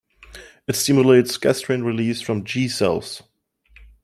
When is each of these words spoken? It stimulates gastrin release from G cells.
It 0.67 0.75
stimulates 0.75 1.37
gastrin 1.37 1.83
release 1.85 2.21
from 2.21 2.43
G 2.43 2.67
cells. 2.67 3.21